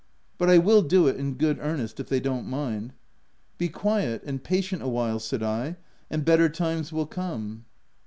[0.39, 2.95] But I will do it, in good earnest, if they don't mind." C(
[3.59, 5.75] Be quiet and patient awhile," said I,"
[6.09, 7.65] and better times will come."